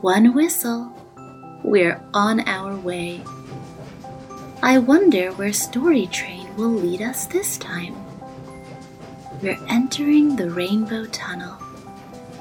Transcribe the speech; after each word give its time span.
One 0.00 0.34
whistle. 0.34 0.92
We're 1.62 2.00
on 2.12 2.40
our 2.48 2.76
way. 2.76 3.22
I 4.62 4.78
wonder 4.78 5.32
where 5.32 5.52
Story 5.52 6.06
Train 6.06 6.54
will 6.56 6.70
lead 6.70 7.02
us 7.02 7.26
this 7.26 7.58
time. 7.58 7.94
We're 9.42 9.58
entering 9.68 10.36
the 10.36 10.50
Rainbow 10.50 11.06
Tunnel. 11.06 11.54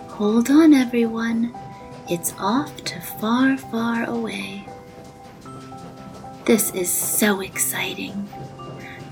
Hold 0.09 0.49
on, 0.49 0.73
everyone. 0.73 1.54
It's 2.09 2.34
off 2.38 2.84
to 2.84 3.02
far, 3.02 3.57
far 3.57 4.04
away. 4.09 4.68
This 6.45 6.71
is 6.76 6.90
so 6.90 7.40
exciting. 7.40 8.27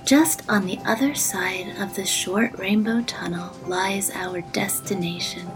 Just 0.03 0.48
on 0.49 0.65
the 0.65 0.77
other 0.85 1.15
side 1.15 1.76
of 1.79 1.95
the 1.95 2.05
short 2.05 2.57
rainbow 2.59 3.01
tunnel 3.04 3.55
lies 3.65 4.11
our 4.11 4.41
destination. 4.41 5.49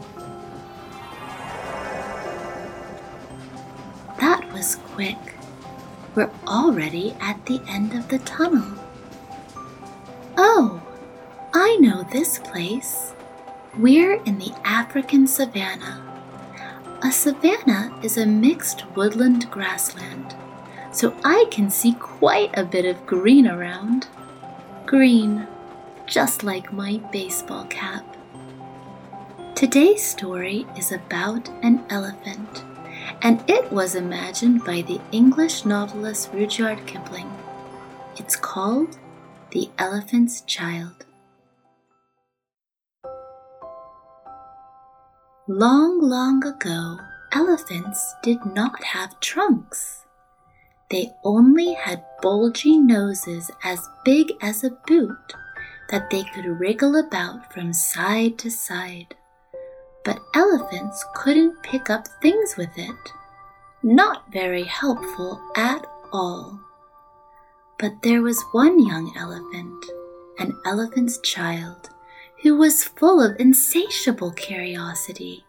Was 4.56 4.78
quick. 4.94 5.17
We're 6.16 6.31
already 6.48 7.14
at 7.20 7.45
the 7.45 7.59
end 7.67 7.94
of 7.94 8.08
the 8.08 8.20
tunnel. 8.20 8.66
Oh, 10.38 10.81
I 11.53 11.75
know 11.81 12.03
this 12.03 12.38
place. 12.38 13.11
We're 13.78 14.14
in 14.23 14.39
the 14.39 14.53
African 14.64 15.28
savanna. 15.28 16.02
A 17.03 17.11
savanna 17.11 18.00
is 18.02 18.17
a 18.17 18.26
mixed 18.26 18.86
woodland 18.95 19.52
grassland, 19.52 20.33
so 20.94 21.14
I 21.26 21.48
can 21.52 21.70
see 21.70 21.92
quite 21.92 22.58
a 22.58 22.64
bit 22.64 22.86
of 22.86 23.06
green 23.06 23.48
around. 23.48 24.08
Green, 24.86 25.45
just 26.06 26.44
like 26.44 26.72
my 26.72 27.02
baseball 27.11 27.66
cap. 27.66 28.06
Today's 29.53 30.06
story 30.06 30.66
is 30.78 30.94
about 30.94 31.50
an 31.61 31.83
elephant, 31.89 32.64
and 33.21 33.44
it 33.47 33.71
was 33.71 33.95
imagined 33.95 34.63
by 34.63 34.81
the 34.81 34.99
English 35.11 35.66
novelist 35.66 36.31
Rudyard 36.33 36.85
Kipling. 36.85 37.31
It's 38.17 38.35
called 38.35 38.97
The 39.52 39.69
Elephant's 39.77 40.41
Child. 40.41 41.05
Long, 45.47 46.02
long 46.02 46.43
ago, 46.43 46.97
elephants 47.31 48.16
did 48.23 48.43
not 48.45 48.83
have 48.83 49.19
trunks. 49.19 50.05
They 50.89 51.11
only 51.23 51.73
had 51.73 52.03
bulgy 52.21 52.77
noses 52.77 53.52
as 53.63 53.89
big 54.03 54.31
as 54.41 54.63
a 54.63 54.77
boot 54.88 55.33
that 55.89 56.09
they 56.09 56.23
could 56.23 56.45
wriggle 56.45 56.95
about 56.95 57.53
from 57.53 57.73
side 57.73 58.38
to 58.39 58.49
side. 58.49 59.15
But 60.05 60.21
elephants 60.36 61.04
couldn't 61.16 61.64
pick 61.64 61.89
up 61.89 62.08
things 62.21 62.55
with 62.55 62.77
it. 62.77 63.11
Not 63.82 64.32
very 64.32 64.64
helpful 64.64 65.42
at 65.55 65.86
all. 66.14 66.60
But 67.80 68.04
there 68.04 68.21
was 68.21 68.45
one 68.52 68.80
young 68.86 69.11
elephant, 69.17 69.83
an 70.38 70.54
elephant's 70.66 71.17
child, 71.20 71.89
who 72.43 72.55
was 72.55 72.83
full 72.83 73.20
of 73.20 73.39
insatiable 73.39 74.32
curiosity, 74.32 75.43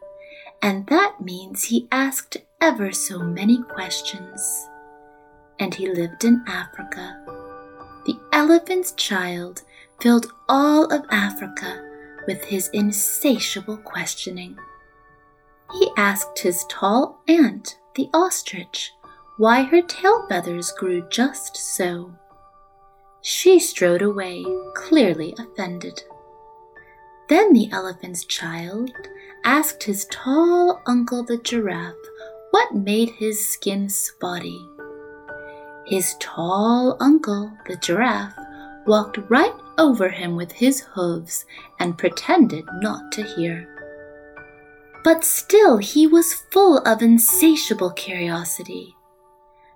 and 0.63 0.87
that 0.87 1.21
means 1.21 1.65
he 1.65 1.87
asked 1.93 2.39
ever 2.61 2.93
so 2.93 3.19
many 3.19 3.63
questions. 3.63 4.67
And 5.59 5.75
he 5.75 5.89
lived 5.89 6.25
in 6.25 6.43
Africa. 6.47 7.23
The 8.07 8.19
elephant's 8.33 8.93
child 8.93 9.63
filled 10.01 10.33
all 10.49 10.87
of 10.87 11.05
Africa 11.11 11.86
with 12.27 12.45
his 12.45 12.69
insatiable 12.73 13.77
questioning. 13.79 14.59
He 15.73 15.91
asked 15.97 16.39
his 16.39 16.65
tall 16.69 17.21
aunt, 17.29 17.79
the 17.95 18.09
ostrich, 18.15 18.93
why 19.37 19.63
her 19.63 19.83
tail 19.83 20.27
feathers 20.29 20.73
grew 20.73 21.07
just 21.11 21.57
so. 21.57 22.13
She 23.23 23.59
strode 23.59 24.03
away, 24.03 24.45
clearly 24.75 25.35
offended. 25.39 26.03
Then 27.29 27.53
the 27.53 27.69
elephant's 27.73 28.25
child 28.25 28.91
asked 29.45 29.83
his 29.83 30.07
tall 30.07 30.81
uncle 30.87 31.25
the 31.25 31.39
giraffe 31.39 31.95
what 32.53 32.75
made 32.75 33.11
his 33.11 33.49
skin 33.49 33.89
spotty. 33.89 34.61
His 35.87 36.15
tall 36.21 36.97
uncle 37.01 37.53
the 37.67 37.77
giraffe 37.77 38.35
walked 38.87 39.19
right 39.29 39.55
over 39.79 40.09
him 40.09 40.37
with 40.37 40.53
his 40.53 40.81
hooves 40.81 41.45
and 41.79 41.99
pretended 41.99 42.65
not 42.81 43.13
to 43.13 43.23
hear. 43.23 43.69
But 45.05 45.25
still 45.25 45.79
he 45.79 46.07
was 46.07 46.35
full 46.53 46.79
of 46.79 47.03
insatiable 47.03 47.91
curiosity. 47.91 48.95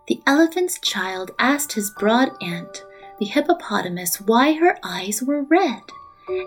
The 0.09 0.21
elephant's 0.27 0.79
child 0.81 1.31
asked 1.39 1.73
his 1.73 1.93
broad 1.99 2.31
aunt, 2.43 2.85
the 3.19 3.27
hippopotamus, 3.27 4.21
why 4.21 4.55
her 4.55 4.79
eyes 4.83 5.23
were 5.23 5.43
red 5.43 5.83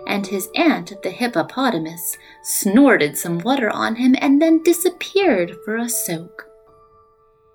and 0.06 0.26
his 0.26 0.48
aunt, 0.54 0.92
the 1.02 1.10
hippopotamus, 1.10 2.16
snorted 2.42 3.16
some 3.16 3.38
water 3.38 3.70
on 3.70 3.96
him 3.96 4.14
and 4.20 4.40
then 4.40 4.62
disappeared 4.62 5.56
for 5.64 5.76
a 5.76 5.88
soak. 5.88 6.46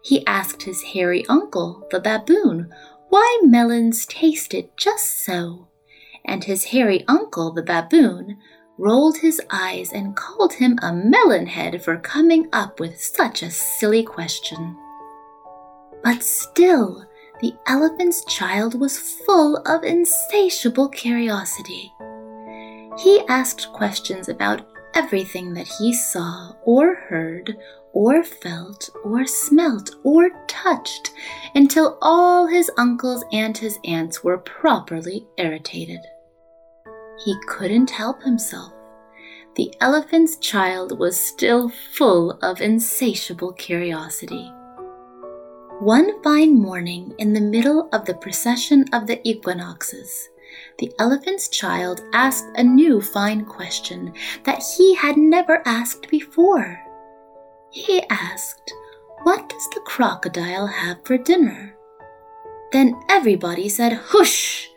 He 0.03 0.25
asked 0.25 0.63
his 0.63 0.81
hairy 0.81 1.25
uncle, 1.27 1.87
the 1.91 1.99
baboon, 1.99 2.71
why 3.09 3.41
melons 3.43 4.05
tasted 4.05 4.69
just 4.77 5.23
so, 5.23 5.68
and 6.25 6.43
his 6.43 6.65
hairy 6.65 7.03
uncle, 7.07 7.51
the 7.51 7.63
baboon, 7.63 8.37
rolled 8.77 9.17
his 9.17 9.41
eyes 9.49 9.91
and 9.91 10.15
called 10.15 10.53
him 10.53 10.77
a 10.81 10.93
melon 10.93 11.45
head 11.45 11.83
for 11.83 11.97
coming 11.97 12.47
up 12.53 12.79
with 12.79 12.99
such 12.99 13.43
a 13.43 13.51
silly 13.51 14.03
question. 14.03 14.77
But 16.03 16.23
still, 16.23 17.05
the 17.41 17.53
elephant's 17.67 18.23
child 18.25 18.79
was 18.79 18.97
full 18.97 19.57
of 19.65 19.83
insatiable 19.83 20.89
curiosity. 20.89 21.93
He 22.99 23.21
asked 23.27 23.71
questions 23.73 24.29
about 24.29 24.67
everything 24.93 25.53
that 25.53 25.67
he 25.67 25.93
saw 25.93 26.53
or 26.63 26.95
heard 26.95 27.57
or 27.93 28.23
felt 28.23 28.89
or 29.03 29.25
smelt 29.25 29.95
or 30.03 30.29
touched 30.47 31.11
until 31.55 31.97
all 32.01 32.47
his 32.47 32.71
uncles 32.77 33.23
and 33.31 33.57
his 33.57 33.79
aunts 33.83 34.23
were 34.23 34.37
properly 34.37 35.27
irritated. 35.37 35.99
He 37.25 37.35
couldn't 37.47 37.89
help 37.89 38.23
himself. 38.23 38.73
The 39.55 39.73
elephant's 39.81 40.37
child 40.37 40.97
was 40.97 41.19
still 41.19 41.69
full 41.69 42.31
of 42.41 42.61
insatiable 42.61 43.53
curiosity. 43.53 44.51
One 45.79 46.21
fine 46.23 46.59
morning 46.59 47.13
in 47.17 47.33
the 47.33 47.41
middle 47.41 47.89
of 47.91 48.05
the 48.05 48.13
procession 48.13 48.85
of 48.93 49.07
the 49.07 49.19
equinoxes, 49.27 50.29
the 50.77 50.91
elephant's 50.99 51.49
child 51.49 52.01
asked 52.13 52.45
a 52.55 52.63
new 52.63 53.01
fine 53.01 53.45
question 53.45 54.13
that 54.43 54.63
he 54.77 54.95
had 54.95 55.17
never 55.17 55.61
asked 55.65 56.09
before. 56.09 56.79
He 57.71 58.03
asked, 58.09 58.73
What 59.23 59.47
does 59.49 59.69
the 59.69 59.81
crocodile 59.81 60.67
have 60.67 60.97
for 61.03 61.17
dinner? 61.17 61.75
Then 62.71 62.99
everybody 63.09 63.69
said, 63.69 63.93
Hush! 63.93 64.69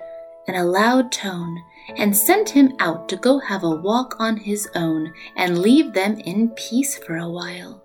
in 0.46 0.54
a 0.54 0.64
loud 0.64 1.12
tone 1.12 1.62
and 1.96 2.16
sent 2.16 2.50
him 2.50 2.72
out 2.80 3.08
to 3.08 3.16
go 3.16 3.38
have 3.38 3.62
a 3.62 3.70
walk 3.70 4.16
on 4.18 4.36
his 4.36 4.68
own 4.74 5.12
and 5.36 5.58
leave 5.58 5.92
them 5.92 6.18
in 6.20 6.48
peace 6.50 6.98
for 6.98 7.16
a 7.16 7.28
while. 7.28 7.82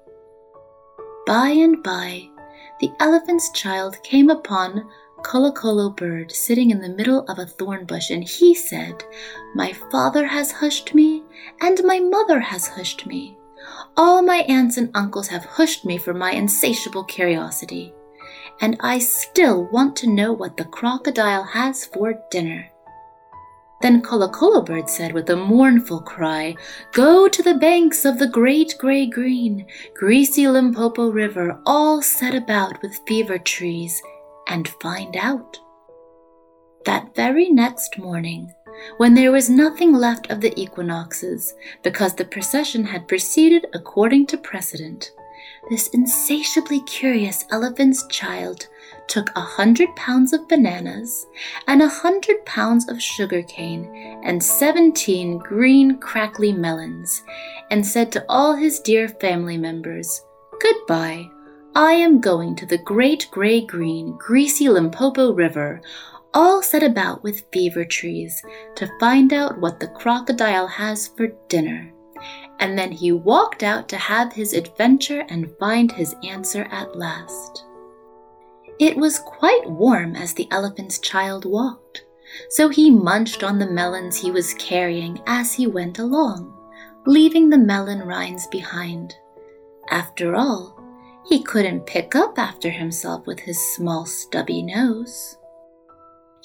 By 1.26 1.50
and 1.50 1.84
by, 1.84 2.30
the 2.80 2.92
elephant's 3.00 3.52
child 3.52 4.02
came 4.04 4.30
upon 4.30 4.90
Kolokolo 5.22 5.96
bird 5.96 6.32
sitting 6.32 6.70
in 6.70 6.80
the 6.80 6.90
middle 6.90 7.26
of 7.28 7.40
a 7.40 7.46
thorn 7.46 7.86
bush, 7.86 8.12
and 8.12 8.24
he 8.24 8.54
said, 8.54 9.04
My 9.56 9.74
father 9.92 10.26
has 10.28 10.52
hushed 10.52 10.94
me, 10.94 11.24
and 11.60 11.84
my 11.84 12.00
mother 12.00 12.40
has 12.40 12.68
hushed 12.68 13.06
me. 13.08 13.38
All 14.00 14.22
my 14.22 14.46
aunts 14.48 14.78
and 14.78 14.92
uncles 14.94 15.28
have 15.30 15.44
hushed 15.44 15.84
me 15.84 15.98
for 15.98 16.14
my 16.14 16.32
insatiable 16.32 17.04
curiosity, 17.04 17.96
and 18.62 18.78
I 18.80 19.00
still 19.00 19.68
want 19.72 19.96
to 19.98 20.10
know 20.10 20.32
what 20.32 20.56
the 20.56 20.66
crocodile 20.66 21.44
has 21.44 21.86
for 21.86 22.14
dinner. 22.30 22.70
Then 23.82 24.02
Bird 24.02 24.88
said 24.88 25.14
with 25.14 25.32
a 25.32 25.36
mournful 25.36 26.02
cry, 26.02 26.56
Go 26.94 27.28
to 27.28 27.42
the 27.42 27.56
banks 27.56 28.06
of 28.06 28.20
the 28.20 28.28
great 28.28 28.76
gray 28.78 29.08
green, 29.08 29.66
greasy 29.96 30.48
Limpopo 30.48 31.10
River, 31.10 31.60
all 31.66 32.02
set 32.04 32.36
about 32.36 32.80
with 32.84 33.02
fever 33.08 33.40
trees, 33.40 34.00
and 34.48 34.68
find 34.82 35.16
out. 35.16 35.60
That 36.86 37.16
very 37.16 37.50
next 37.50 37.98
morning, 37.98 38.54
when 38.98 39.14
there 39.14 39.32
was 39.32 39.50
nothing 39.50 39.94
left 39.94 40.30
of 40.30 40.42
the 40.42 40.58
equinoxes, 40.60 41.54
because 41.84 42.16
the 42.16 42.26
procession 42.26 42.84
had 42.84 43.08
proceeded 43.08 43.68
according 43.74 44.28
to 44.28 44.38
precedent, 44.38 45.12
this 45.70 45.90
insatiably 45.90 46.82
curious 46.82 47.46
elephant's 47.52 48.06
child 48.08 48.68
took 49.08 49.30
a 49.36 49.42
hundred 49.42 49.94
pounds 49.96 50.34
of 50.34 50.48
bananas 50.48 51.28
and 51.68 51.82
a 51.82 51.88
hundred 51.88 52.46
pounds 52.46 52.90
of 52.90 53.02
sugar 53.02 53.42
cane 53.44 53.86
and 54.24 54.42
seventeen 54.42 55.38
green 55.38 55.98
crackly 56.00 56.54
melons, 56.54 57.24
and 57.72 57.86
said 57.86 58.12
to 58.12 58.26
all 58.30 58.56
his 58.56 58.80
dear 58.80 59.08
family 59.08 59.58
members, 59.58 60.22
Goodbye. 60.60 61.30
I 61.76 61.92
am 61.92 62.20
going 62.20 62.56
to 62.56 62.66
the 62.66 62.80
great 62.80 63.28
gray 63.30 63.62
green, 63.62 64.18
greasy 64.18 64.68
Limpopo 64.68 65.32
River, 65.32 65.82
all 66.34 66.62
set 66.62 66.84
about 66.84 67.24
with 67.24 67.46
fever 67.52 67.86
trees, 67.86 68.42
to 68.76 68.92
find 69.00 69.34
out 69.34 69.60
what 69.60 69.80
the 69.80 69.88
crocodile 69.88 70.68
has 70.68 71.08
for 71.08 71.28
dinner. 71.48 71.94
And 72.60 72.78
then 72.78 72.92
he 72.92 73.12
walked 73.12 73.64
out 73.64 73.88
to 73.90 73.98
have 73.98 74.34
his 74.34 74.54
adventure 74.54 75.26
and 75.30 75.56
find 75.60 75.92
his 75.92 76.16
answer 76.24 76.68
at 76.72 76.98
last. 76.98 77.66
It 78.80 78.96
was 78.98 79.20
quite 79.20 79.70
warm 79.70 80.16
as 80.16 80.34
the 80.34 80.48
elephant's 80.52 81.00
child 81.00 81.46
walked, 81.46 82.06
so 82.50 82.70
he 82.70 82.92
munched 82.92 83.44
on 83.44 83.58
the 83.58 83.70
melons 83.70 84.18
he 84.18 84.32
was 84.32 84.54
carrying 84.56 85.20
as 85.26 85.54
he 85.54 85.66
went 85.66 86.00
along, 86.00 86.54
leaving 87.06 87.50
the 87.50 87.58
melon 87.58 88.00
rinds 88.04 88.48
behind. 88.48 89.16
After 89.90 90.36
all, 90.36 90.78
he 91.26 91.42
couldn't 91.42 91.86
pick 91.86 92.16
up 92.16 92.38
after 92.38 92.70
himself 92.70 93.26
with 93.26 93.40
his 93.40 93.60
small 93.76 94.06
stubby 94.06 94.62
nose. 94.62 95.38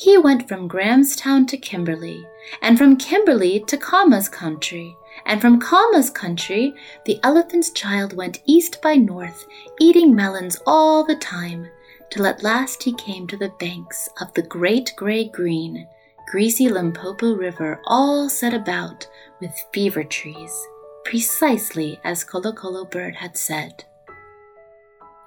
He 0.02 0.19
went 0.19 0.49
from 0.49 0.66
Grahamstown 0.66 1.46
to 1.46 1.56
Kimberley, 1.56 2.26
and 2.60 2.76
from 2.76 2.96
Kimberley 2.96 3.60
to 3.69 3.76
Khama's 3.76 4.28
country, 4.28 4.96
and 5.26 5.40
from 5.40 5.60
Khama's 5.60 6.10
country 6.10 6.75
the 7.04 7.20
elephant's 7.22 7.70
child 7.70 8.12
went 8.12 8.43
east 8.44 8.82
by 8.82 8.96
north, 8.96 9.46
eating 9.78 10.12
melons 10.12 10.58
all 10.66 11.04
the 11.04 11.14
time, 11.14 11.69
till 12.10 12.26
at 12.26 12.43
last 12.43 12.82
he 12.82 12.93
came 12.94 13.28
to 13.28 13.37
the 13.37 13.54
banks 13.60 14.08
of 14.20 14.34
the 14.34 14.43
great 14.43 14.93
gray 14.96 15.28
green, 15.28 15.87
greasy 16.26 16.69
Limpopo 16.69 17.37
River, 17.37 17.81
all 17.87 18.28
set 18.28 18.52
about 18.52 19.06
with 19.38 19.55
fever 19.72 20.02
trees, 20.02 20.66
precisely 21.05 22.00
as 22.02 22.25
Kolokolo 22.25 22.90
Bird 22.90 23.14
had 23.14 23.37
said. 23.37 23.84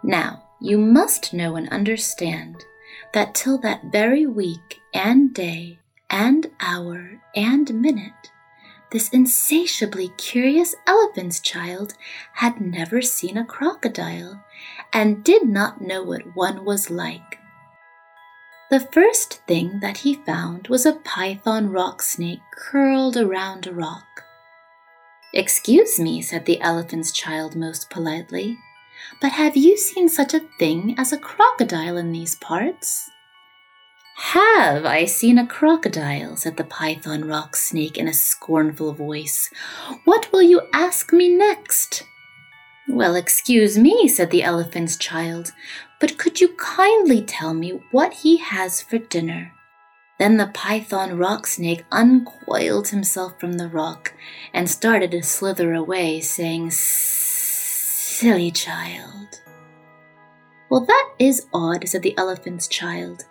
Now, 0.04 0.44
you 0.60 0.78
must 0.78 1.34
know 1.34 1.56
and 1.56 1.70
understand 1.70 2.66
that 3.14 3.36
till 3.36 3.58
that 3.60 3.86
very 3.86 4.26
week 4.26 4.82
and 4.94 5.34
day 5.34 5.80
and 6.10 6.48
hour 6.60 7.22
and 7.36 7.74
minute, 7.74 8.32
this 8.92 9.10
insatiably 9.10 10.10
curious 10.18 10.76
elephant's 10.88 11.40
child 11.40 11.96
had 12.34 12.62
never 12.62 13.02
seen 13.02 13.38
a 13.38 13.46
crocodile 13.46 14.44
and 14.94 15.24
did 15.24 15.48
not 15.48 15.82
know 15.82 16.04
what 16.04 16.36
one 16.36 16.64
was 16.64 16.90
like. 16.90 17.40
The 18.72 18.80
first 18.80 19.42
thing 19.48 19.80
that 19.82 19.98
he 19.98 20.16
found 20.16 20.70
was 20.70 20.86
a 20.86 20.94
python 20.94 21.70
rock 21.70 22.02
snake 22.02 22.42
curled 22.58 23.16
around 23.16 23.68
a 23.68 23.74
rock. 23.74 24.24
Excuse 25.34 26.00
me, 26.00 26.22
said 26.22 26.46
the 26.46 26.62
elephant's 26.62 27.12
child 27.12 27.56
most 27.56 27.90
politely, 27.90 28.58
but 29.22 29.32
have 29.32 29.56
you 29.58 29.78
seen 29.78 30.10
such 30.10 30.34
a 30.34 30.42
thing 30.60 30.96
as 30.98 31.12
a 31.12 31.18
crocodile 31.18 31.98
in 31.98 32.12
these 32.12 32.36
parts? 32.36 33.10
Have 34.18 34.86
I 34.86 35.06
seen 35.06 35.38
a 35.38 35.46
crocodile? 35.46 36.38
said 36.38 36.56
the 36.58 36.64
python 36.64 37.26
rock 37.26 37.56
snake 37.56 37.98
in 37.98 38.08
a 38.08 38.14
scornful 38.14 38.94
voice. 38.94 39.50
What 40.06 40.32
will 40.32 40.42
you 40.42 40.62
ask 40.74 41.12
me 41.12 41.28
next? 41.36 42.04
Well, 42.88 43.16
excuse 43.16 43.78
me, 43.78 44.08
said 44.08 44.32
the 44.32 44.44
elephant's 44.44 44.96
child, 44.96 45.52
but 46.00 46.18
could 46.18 46.40
you 46.40 46.50
kindly 46.58 47.22
tell 47.24 47.54
me 47.54 47.82
what 47.92 48.14
he 48.14 48.38
has 48.38 48.82
for 48.82 49.00
dinner? 49.00 49.52
Then 50.18 50.38
the 50.38 50.48
python 50.48 51.18
rock 51.18 51.46
snake 51.46 51.84
uncoiled 51.92 52.90
himself 52.90 53.38
from 53.40 53.54
the 53.54 53.68
rock 53.68 54.14
and 54.54 54.70
started 54.70 55.12
to 55.12 55.24
slither 55.24 55.74
away, 55.74 56.22
saying, 56.22 56.72
Silly 58.18 58.50
child. 58.50 59.42
Well, 60.70 60.86
that 60.86 61.10
is 61.20 61.48
odd, 61.54 61.86
said 61.86 62.02
the 62.02 62.18
elephant's 62.18 62.66
child 62.70 63.26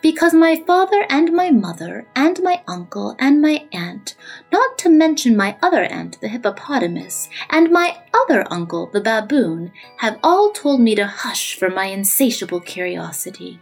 because 0.00 0.32
my 0.32 0.62
father 0.66 1.04
and 1.10 1.30
my 1.32 1.50
mother 1.50 2.06
and 2.16 2.42
my 2.42 2.62
uncle 2.66 3.14
and 3.18 3.42
my 3.42 3.66
aunt, 3.70 4.14
not 4.50 4.78
to 4.78 4.88
mention 4.88 5.36
my 5.36 5.58
other 5.60 5.84
aunt, 5.84 6.18
the 6.22 6.28
hippopotamus, 6.28 7.28
and 7.50 7.70
my 7.70 7.98
other 8.14 8.50
uncle, 8.50 8.86
the 8.86 9.02
baboon, 9.02 9.72
have 9.98 10.18
all 10.22 10.52
told 10.52 10.80
me 10.80 10.94
to 10.94 11.06
hush 11.06 11.54
for 11.54 11.68
my 11.68 11.86
insatiable 11.86 12.60
curiosity. 12.60 13.60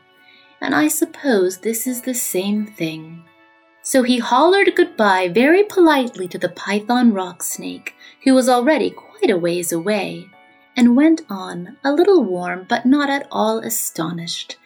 And 0.61 0.77
I 0.77 0.87
suppose 0.87 1.59
this 1.59 1.89
is 1.89 2.03
the 2.03 2.15
same 2.15 2.67
thing. 2.67 3.25
So 3.83 4.05
he 4.05 4.19
hollered 4.19 4.77
goodbye 4.77 5.27
very 5.27 5.65
politely 5.65 6.29
to 6.29 6.39
the 6.39 6.51
python 6.51 7.13
rock 7.13 7.43
snake, 7.43 7.97
who 8.23 8.33
was 8.33 8.49
already 8.49 8.91
quite 8.91 9.31
a 9.31 9.37
ways 9.37 9.73
away, 9.73 10.31
and 10.79 10.97
went 10.97 11.21
on, 11.29 11.77
a 11.85 11.93
little 11.93 12.25
warm 12.25 12.65
but 12.67 12.87
not 12.87 13.11
at 13.11 13.29
all 13.31 13.59
astonished 13.59 14.57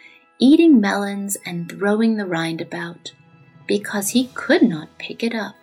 eating 0.43 0.81
melons 0.81 1.37
and 1.47 1.71
throwing 1.71 2.17
the 2.17 2.27
rind 2.27 2.61
about, 2.61 3.13
because 3.69 4.09
he 4.09 4.27
could 4.35 4.61
not 4.61 4.99
pick 4.99 5.23
it 5.23 5.33
up. 5.33 5.55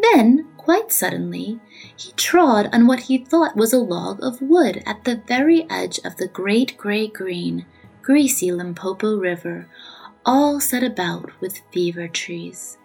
Then, 0.00 0.46
quite 0.56 0.92
suddenly, 0.92 1.58
he 1.96 2.12
trod 2.12 2.70
on 2.72 2.86
what 2.86 3.00
he 3.00 3.18
thought 3.18 3.56
was 3.56 3.72
a 3.72 3.78
log 3.78 4.22
of 4.22 4.40
wood 4.40 4.84
at 4.86 5.02
the 5.02 5.20
very 5.26 5.68
edge 5.68 5.98
of 6.04 6.16
the 6.16 6.28
great 6.28 6.76
gray 6.76 7.08
green, 7.08 7.66
greasy 8.02 8.52
Limpopo 8.52 9.16
River, 9.18 9.66
all 10.24 10.60
set 10.60 10.84
about 10.84 11.32
with 11.40 11.62
fever 11.72 12.06
trees. 12.06 12.78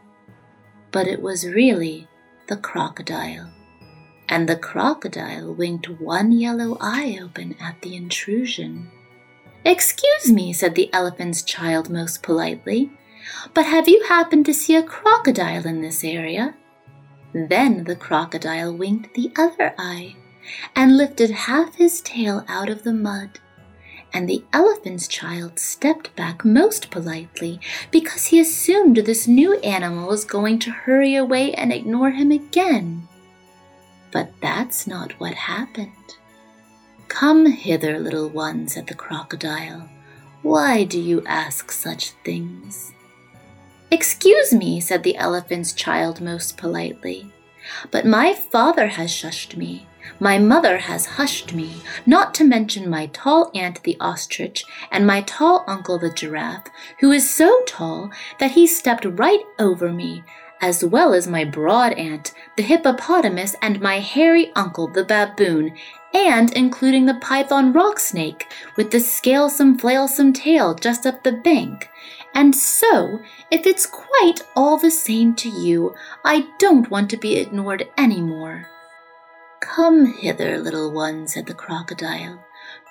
But 0.91 1.07
it 1.07 1.21
was 1.21 1.47
really 1.47 2.07
the 2.47 2.57
crocodile, 2.57 3.51
and 4.33 4.49
the 4.49 4.55
crocodile 4.55 5.53
winked 5.53 5.87
one 6.01 6.31
yellow 6.31 6.75
eye 6.81 7.19
open 7.21 7.55
at 7.61 7.79
the 7.83 7.95
intrusion. 7.95 8.89
Excuse 9.63 10.31
me, 10.31 10.51
said 10.51 10.73
the 10.73 10.91
elephant's 10.91 11.43
child 11.43 11.87
most 11.87 12.23
politely, 12.23 12.89
but 13.53 13.67
have 13.67 13.87
you 13.87 14.03
happened 14.07 14.43
to 14.47 14.53
see 14.53 14.75
a 14.75 14.81
crocodile 14.81 15.67
in 15.67 15.83
this 15.83 16.03
area? 16.03 16.55
Then 17.31 17.83
the 17.83 17.95
crocodile 17.95 18.75
winked 18.75 19.13
the 19.13 19.31
other 19.37 19.75
eye 19.77 20.15
and 20.75 20.97
lifted 20.97 21.29
half 21.29 21.75
his 21.75 22.01
tail 22.01 22.43
out 22.47 22.69
of 22.69 22.81
the 22.81 22.93
mud. 22.93 23.39
And 24.11 24.27
the 24.27 24.43
elephant's 24.51 25.07
child 25.07 25.59
stepped 25.59 26.15
back 26.15 26.43
most 26.43 26.89
politely 26.89 27.59
because 27.91 28.25
he 28.25 28.39
assumed 28.39 28.97
this 28.97 29.27
new 29.27 29.59
animal 29.59 30.07
was 30.07 30.25
going 30.25 30.57
to 30.59 30.71
hurry 30.71 31.13
away 31.13 31.53
and 31.53 31.71
ignore 31.71 32.09
him 32.09 32.31
again. 32.31 33.07
But 34.13 34.31
that's 34.41 34.85
not 34.85 35.19
what 35.19 35.33
happened. 35.33 35.91
Come 37.07 37.47
hither, 37.47 37.99
little 37.99 38.29
one, 38.29 38.67
said 38.67 38.87
the 38.87 38.93
crocodile. 38.93 39.89
Why 40.43 40.83
do 40.83 40.99
you 40.99 41.23
ask 41.25 41.71
such 41.71 42.11
things? 42.23 42.93
Excuse 43.89 44.53
me, 44.53 44.79
said 44.79 45.03
the 45.03 45.17
elephant's 45.17 45.73
child 45.73 46.21
most 46.21 46.57
politely, 46.57 47.31
but 47.91 48.05
my 48.05 48.33
father 48.33 48.87
has 48.87 49.11
shushed 49.11 49.55
me. 49.55 49.87
My 50.19 50.37
mother 50.37 50.79
has 50.79 51.05
hushed 51.05 51.53
me, 51.53 51.81
not 52.05 52.33
to 52.35 52.43
mention 52.43 52.89
my 52.89 53.07
tall 53.07 53.51
aunt 53.55 53.81
the 53.83 53.95
ostrich 53.99 54.65
and 54.91 55.07
my 55.07 55.21
tall 55.21 55.63
uncle 55.65 55.97
the 55.97 56.09
giraffe, 56.09 56.67
who 56.99 57.11
is 57.11 57.33
so 57.33 57.61
tall 57.65 58.11
that 58.39 58.51
he 58.51 58.67
stepped 58.67 59.05
right 59.05 59.43
over 59.59 59.93
me, 59.93 60.23
as 60.63 60.81
well 60.81 61.13
as 61.13 61.27
my 61.27 61.43
broad 61.43 61.91
aunt 61.93 62.31
the 62.55 62.63
hippopotamus 62.63 63.53
and 63.61 63.81
my 63.81 63.99
hairy 63.99 64.49
uncle 64.55 64.87
the 64.87 65.03
baboon, 65.03 65.75
and 66.13 66.53
including 66.53 67.05
the 67.05 67.15
python 67.15 67.73
rock 67.73 67.99
snake 67.99 68.47
with 68.77 68.89
the 68.91 68.99
scalesome 68.99 69.77
flailsome 69.77 70.31
tail 70.31 70.73
just 70.73 71.05
up 71.05 71.21
the 71.23 71.33
bank. 71.33 71.89
And 72.33 72.55
so, 72.55 73.19
if 73.51 73.67
it's 73.67 73.85
quite 73.85 74.39
all 74.55 74.77
the 74.77 74.89
same 74.89 75.35
to 75.35 75.49
you, 75.49 75.93
I 76.23 76.47
don't 76.59 76.89
want 76.89 77.09
to 77.09 77.17
be 77.17 77.35
ignored 77.35 77.89
any 77.97 78.21
more. 78.21 78.67
Come 79.59 80.05
hither, 80.05 80.57
little 80.59 80.91
one, 80.93 81.27
said 81.27 81.45
the 81.45 81.53
crocodile, 81.53 82.43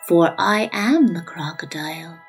for 0.06 0.34
I 0.38 0.68
am 0.72 1.08
the 1.08 1.22
crocodile. 1.22 2.20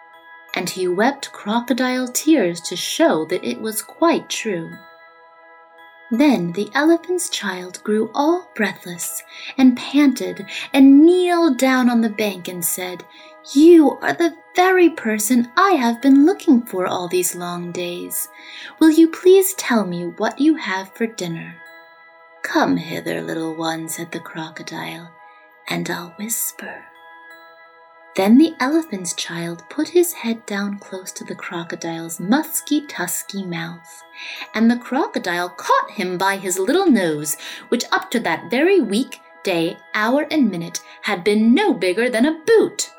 and 0.56 0.70
he 0.70 0.88
wept 0.88 1.32
crocodile 1.32 2.08
tears 2.08 2.62
to 2.62 2.76
show 2.76 3.26
that 3.26 3.44
it 3.44 3.60
was 3.60 3.82
quite 3.82 4.30
true. 4.30 4.72
Then 6.14 6.52
the 6.52 6.70
elephant's 6.76 7.28
child 7.28 7.84
grew 7.84 8.12
all 8.14 8.52
breathless 8.54 9.24
and 9.58 9.76
panted 9.76 10.46
and 10.72 11.04
kneeled 11.04 11.58
down 11.58 11.90
on 11.90 12.02
the 12.02 12.10
bank 12.12 12.48
and 12.48 12.64
said, 12.64 13.04
You 13.56 13.98
are 14.00 14.14
the 14.14 14.36
very 14.56 14.92
person 14.92 15.52
I 15.58 15.72
have 15.72 16.04
been 16.04 16.24
looking 16.24 16.62
for 16.62 16.86
all 16.86 17.08
these 17.08 17.34
long 17.34 17.72
days. 17.72 18.28
Will 18.80 18.92
you 18.92 19.10
please 19.10 19.56
tell 19.56 19.88
me 19.88 20.04
what 20.06 20.40
you 20.40 20.54
have 20.54 20.94
for 20.94 21.08
dinner? 21.08 21.56
Come 22.44 22.78
hither, 22.78 23.20
little 23.24 23.56
one, 23.56 23.90
said 23.90 24.12
the 24.12 24.20
crocodile, 24.20 25.10
and 25.68 25.90
I'll 25.90 26.14
whisper. 26.20 26.93
Then 28.16 28.38
the 28.38 28.54
elephant's 28.60 29.14
child 29.14 29.64
put 29.70 29.90
his 29.90 30.14
head 30.14 30.46
down 30.46 30.78
close 30.78 31.12
to 31.14 31.24
the 31.24 31.34
crocodile's 31.34 32.20
musky, 32.20 32.86
tusky 32.86 33.44
mouth, 33.44 34.04
and 34.54 34.70
the 34.70 34.78
crocodile 34.78 35.50
caught 35.50 35.92
him 35.92 36.18
by 36.18 36.38
his 36.38 36.60
little 36.60 36.86
nose, 36.86 37.38
which 37.70 37.86
up 37.92 38.12
to 38.12 38.20
that 38.20 38.52
very 38.52 38.80
week, 38.80 39.20
day, 39.44 39.78
hour, 39.96 40.28
and 40.30 40.52
minute 40.52 40.80
had 41.02 41.24
been 41.24 41.56
no 41.56 41.74
bigger 41.74 42.08
than 42.08 42.26
a 42.26 42.40
boot. 42.46 42.92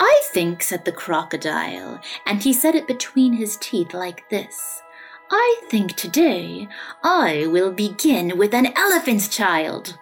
I 0.00 0.22
think, 0.32 0.62
said 0.62 0.86
the 0.86 0.92
crocodile, 0.92 2.00
and 2.26 2.42
he 2.42 2.52
said 2.52 2.74
it 2.74 2.86
between 2.86 3.34
his 3.34 3.58
teeth 3.58 3.92
like 3.92 4.28
this. 4.30 4.82
I 5.30 5.60
think 5.68 5.96
today 5.96 6.68
I 7.02 7.46
will 7.46 7.72
begin 7.72 8.38
with 8.38 8.54
an 8.54 8.72
elephant's 8.76 9.28
child. 9.28 9.98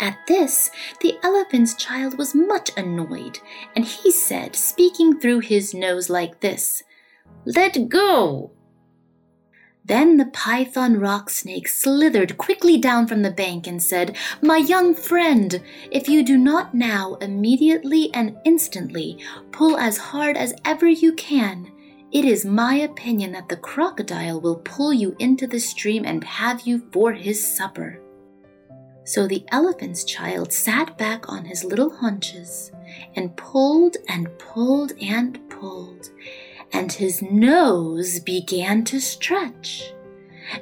At 0.00 0.26
this, 0.28 0.70
the 1.00 1.18
elephant's 1.24 1.74
child 1.74 2.18
was 2.18 2.34
much 2.34 2.70
annoyed, 2.76 3.40
and 3.74 3.84
he 3.84 4.12
said, 4.12 4.54
speaking 4.54 5.18
through 5.18 5.40
his 5.40 5.74
nose 5.74 6.08
like 6.08 6.40
this, 6.40 6.82
Let 7.44 7.88
go! 7.88 8.52
Then 9.84 10.18
the 10.18 10.26
python 10.26 11.00
rock 11.00 11.30
snake 11.30 11.66
slithered 11.66 12.36
quickly 12.36 12.76
down 12.76 13.06
from 13.06 13.22
the 13.22 13.30
bank 13.30 13.66
and 13.66 13.82
said, 13.82 14.16
My 14.42 14.58
young 14.58 14.94
friend, 14.94 15.62
if 15.90 16.08
you 16.08 16.22
do 16.22 16.36
not 16.36 16.74
now 16.74 17.14
immediately 17.22 18.12
and 18.12 18.36
instantly 18.44 19.18
pull 19.50 19.78
as 19.78 19.96
hard 19.96 20.36
as 20.36 20.54
ever 20.64 20.86
you 20.86 21.14
can, 21.14 21.72
it 22.12 22.24
is 22.24 22.44
my 22.44 22.74
opinion 22.74 23.32
that 23.32 23.48
the 23.48 23.56
crocodile 23.56 24.40
will 24.40 24.56
pull 24.56 24.92
you 24.92 25.16
into 25.18 25.46
the 25.46 25.58
stream 25.58 26.04
and 26.04 26.22
have 26.22 26.66
you 26.66 26.86
for 26.92 27.12
his 27.12 27.56
supper. 27.56 27.98
So 29.08 29.26
the 29.26 29.42
elephant's 29.48 30.04
child 30.04 30.52
sat 30.52 30.98
back 30.98 31.32
on 31.32 31.46
his 31.46 31.64
little 31.64 31.88
haunches 31.88 32.70
and 33.16 33.34
pulled 33.38 33.96
and 34.06 34.28
pulled 34.38 34.92
and 35.00 35.40
pulled, 35.48 36.10
and 36.74 36.92
his 36.92 37.22
nose 37.22 38.20
began 38.20 38.84
to 38.84 39.00
stretch. 39.00 39.94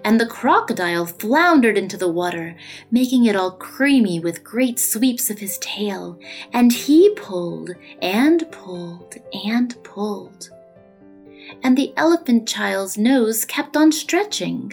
And 0.04 0.20
the 0.20 0.28
crocodile 0.28 1.06
floundered 1.06 1.76
into 1.76 1.96
the 1.96 2.08
water, 2.08 2.56
making 2.88 3.24
it 3.24 3.34
all 3.34 3.50
creamy 3.50 4.20
with 4.20 4.44
great 4.44 4.78
sweeps 4.78 5.28
of 5.28 5.40
his 5.40 5.58
tail, 5.58 6.16
and 6.52 6.72
he 6.72 7.12
pulled 7.16 7.70
and 8.00 8.48
pulled 8.52 9.16
and 9.44 9.74
pulled. 9.82 10.50
And 11.64 11.76
the 11.76 11.92
elephant 11.96 12.46
child's 12.46 12.96
nose 12.96 13.44
kept 13.44 13.76
on 13.76 13.90
stretching 13.90 14.72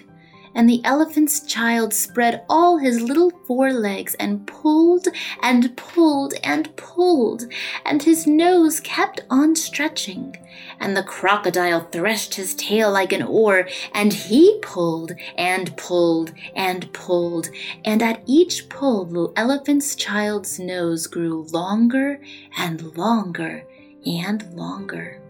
and 0.56 0.70
the 0.70 0.84
elephant's 0.84 1.40
child 1.42 1.94
spread 1.94 2.44
all 2.50 2.78
his 2.78 3.02
little 3.02 3.32
four 3.48 3.74
legs 3.74 4.14
and 4.16 4.46
pulled 4.46 5.08
and 5.42 5.76
pulled 5.76 6.34
and 6.44 6.76
pulled, 6.76 7.44
and 7.86 8.04
his 8.04 8.28
nose 8.28 8.80
kept 8.80 9.22
on 9.30 9.56
stretching. 9.56 10.38
And 10.80 10.96
the 10.96 11.04
crocodile 11.04 11.88
threshed 11.92 12.36
his 12.36 12.56
tail 12.56 12.92
like 12.92 13.12
an 13.14 13.24
oar, 13.24 13.68
and 13.94 14.14
he 14.14 14.60
pulled 14.62 15.14
and 15.38 15.76
pulled 15.78 16.34
and 16.56 16.92
pulled, 16.94 17.50
and 17.84 18.02
at 18.02 18.22
each 18.26 18.70
pull 18.70 19.06
the 19.06 19.32
elephant's 19.36 19.96
child's 19.96 20.60
nose 20.60 21.08
grew 21.08 21.48
longer 21.52 22.22
and 22.58 22.96
longer 22.98 23.66
and 24.06 24.54
longer. 24.54 25.23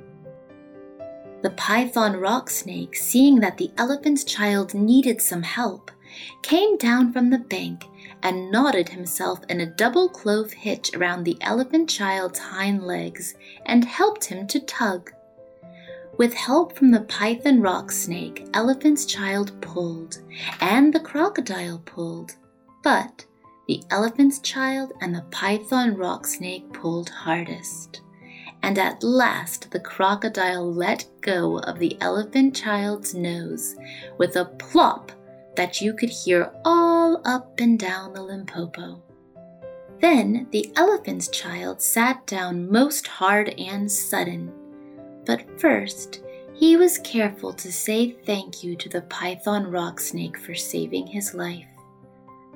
The 1.44 1.50
python 1.50 2.16
rock 2.16 2.50
snake, 2.50 2.96
seeing 2.96 3.42
that 3.42 3.58
the 3.58 3.70
elephant's 3.78 4.24
child 4.24 4.74
needed 4.74 5.22
some 5.22 5.44
help, 5.44 5.92
came 6.42 6.78
down 6.78 7.12
from 7.12 7.30
the 7.30 7.38
bank 7.38 7.84
and 8.22 8.50
knotted 8.50 8.88
himself 8.88 9.42
in 9.50 9.60
a 9.60 9.66
double 9.66 10.08
clove 10.08 10.54
hitch 10.54 10.96
around 10.96 11.26
the 11.26 11.38
elephant 11.42 11.90
child's 11.90 12.40
hind 12.40 12.84
legs 12.84 13.36
and 13.66 13.84
helped 13.84 14.24
him 14.24 14.48
to 14.48 14.62
tug. 14.62 15.12
With 16.18 16.34
help 16.34 16.78
from 16.78 16.92
the 16.92 17.02
python 17.02 17.60
rock 17.60 17.92
snake, 17.92 18.48
elephant's 18.54 19.06
child 19.06 19.52
pulled, 19.60 20.22
and 20.62 20.94
the 20.94 21.02
crocodile 21.02 21.80
pulled, 21.80 22.38
but 22.84 23.26
the 23.68 23.84
elephant's 23.90 24.40
child 24.40 24.94
and 25.02 25.14
the 25.14 25.26
python 25.30 25.98
rock 25.98 26.26
snake 26.26 26.72
pulled 26.72 27.10
hardest 27.10 28.00
and 28.64 28.80
at 28.80 29.04
last 29.04 29.70
the 29.72 29.80
crocodile 29.80 30.74
let 30.74 31.06
go 31.22 31.60
of 31.60 31.78
the 31.78 31.98
elephant 32.02 32.56
child's 32.56 33.14
nose 33.14 33.76
with 34.18 34.38
a 34.38 34.46
plop 34.46 35.12
that 35.56 35.82
you 35.82 35.94
could 35.94 36.10
hear 36.10 36.52
all 36.66 37.22
up 37.26 37.60
and 37.60 37.78
down 37.78 38.14
the 38.14 38.24
Limpopo. 38.24 39.04
Then 40.02 40.48
the 40.52 40.72
elephant's 40.76 41.28
child 41.28 41.82
sat 41.82 42.26
down 42.26 42.72
most 42.72 43.06
hard 43.06 43.50
and 43.60 43.92
sudden. 43.92 44.52
But 45.26 45.60
first, 45.60 46.24
he 46.54 46.76
was 46.78 46.98
careful 47.00 47.54
to 47.54 47.72
say 47.72 48.12
thank 48.12 48.64
you 48.64 48.76
to 48.78 48.90
the 48.90 49.02
python 49.04 49.70
rock 49.70 50.00
snake 50.00 50.38
for 50.38 50.56
saving 50.56 51.08
his 51.08 51.34
life. 51.34 51.68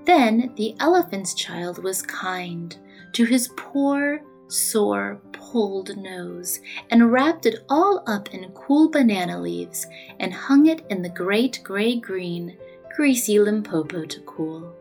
Then 0.05 0.53
the 0.55 0.75
elephant's 0.79 1.33
child 1.33 1.83
was 1.83 2.01
kind 2.01 2.75
to 3.13 3.25
his 3.25 3.49
poor, 3.57 4.21
sore, 4.47 5.21
pulled 5.51 5.95
nose 5.97 6.59
and 6.89 7.11
wrapped 7.11 7.45
it 7.45 7.63
all 7.69 8.03
up 8.05 8.33
in 8.33 8.49
cool 8.51 8.89
banana 8.89 9.39
leaves 9.39 9.87
and 10.19 10.33
hung 10.33 10.67
it 10.67 10.85
in 10.89 11.01
the 11.01 11.09
great 11.09 11.61
gray 11.63 11.95
green, 11.95 12.57
greasy 12.95 13.39
Limpopo 13.39 14.05
to 14.05 14.19
cool. 14.21 14.73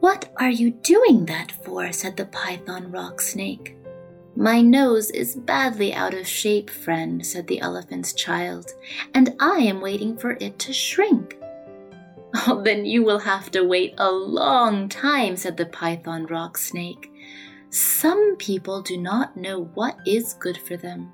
What 0.00 0.30
are 0.36 0.50
you 0.50 0.70
doing 0.70 1.26
that 1.26 1.50
for? 1.50 1.90
said 1.92 2.16
the 2.16 2.26
python 2.26 2.92
rock 2.92 3.20
snake. 3.20 3.76
My 4.36 4.60
nose 4.60 5.10
is 5.10 5.34
badly 5.34 5.94
out 5.94 6.14
of 6.14 6.28
shape, 6.28 6.68
friend, 6.68 7.24
said 7.24 7.46
the 7.46 7.60
elephant's 7.60 8.12
child, 8.12 8.70
and 9.14 9.34
I 9.40 9.58
am 9.60 9.80
waiting 9.80 10.16
for 10.16 10.32
it 10.32 10.58
to 10.60 10.72
shrink. 10.72 11.38
Oh, 12.46 12.60
then 12.62 12.84
you 12.84 13.02
will 13.02 13.18
have 13.18 13.50
to 13.52 13.62
wait 13.62 13.94
a 13.96 14.10
long 14.10 14.90
time, 14.90 15.36
said 15.36 15.56
the 15.56 15.66
python 15.66 16.26
rock 16.26 16.58
snake. 16.58 17.10
Some 17.70 18.36
people 18.36 18.82
do 18.82 18.96
not 18.96 19.36
know 19.36 19.64
what 19.74 19.98
is 20.06 20.34
good 20.34 20.56
for 20.56 20.76
them. 20.76 21.12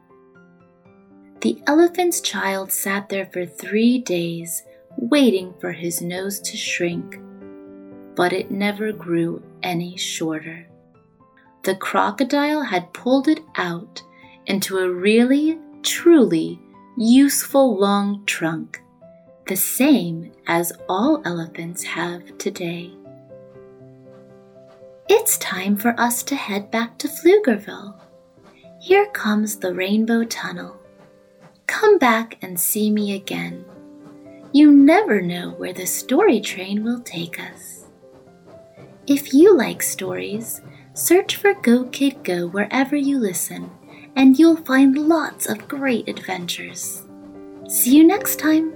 The 1.41 1.61
elephant's 1.67 2.21
child 2.21 2.71
sat 2.71 3.09
there 3.09 3.27
for 3.27 3.45
three 3.45 3.99
days, 3.99 4.63
waiting 4.97 5.55
for 5.61 5.73
his 5.73 6.01
nose 6.01 6.39
to 6.41 6.57
shrink, 6.57 7.19
but 8.15 8.33
it 8.33 8.51
never 8.51 8.93
grew 8.93 9.43
any 9.63 9.97
shorter. 9.97 10.69
The 11.65 11.75
crocodile 11.75 12.63
had 12.63 12.93
pulled 12.93 13.29
it 13.29 13.41
out 13.57 14.03
into 14.47 14.79
a 14.79 14.91
really, 14.91 15.59
truly 15.83 16.61
useful 16.97 17.79
long 17.79 18.25
trunk, 18.27 18.81
the 19.47 19.57
same 19.57 20.33
as 20.47 20.73
all 20.89 21.23
elephants 21.25 21.83
have 21.83 22.39
today. 22.39 22.93
It's 25.15 25.37
time 25.37 25.77
for 25.77 25.95
us 26.01 26.23
to 26.23 26.35
head 26.35 26.71
back 26.71 26.97
to 26.97 27.07
Pflugerville. 27.07 28.01
Here 28.81 29.05
comes 29.11 29.57
the 29.57 29.75
Rainbow 29.75 30.25
Tunnel. 30.25 30.81
Come 31.67 31.99
back 31.99 32.39
and 32.41 32.59
see 32.59 32.91
me 32.91 33.15
again. 33.15 33.63
You 34.53 34.73
never 34.73 35.21
know 35.21 35.51
where 35.51 35.75
the 35.75 35.85
story 35.85 36.41
train 36.41 36.83
will 36.83 37.01
take 37.01 37.39
us. 37.39 37.85
If 39.07 39.35
you 39.35 39.55
like 39.55 39.83
stories, 39.83 40.63
search 40.95 41.37
for 41.37 41.53
Go 41.61 41.85
Kid 41.85 42.25
Go 42.25 42.47
wherever 42.47 42.97
you 42.97 43.19
listen, 43.19 43.71
and 44.17 44.39
you'll 44.39 44.65
find 44.65 44.97
lots 44.97 45.45
of 45.45 45.69
great 45.69 46.09
adventures. 46.09 47.03
See 47.69 47.99
you 47.99 48.05
next 48.07 48.39
time! 48.39 48.73